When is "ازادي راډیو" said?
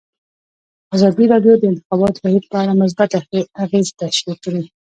0.95-1.53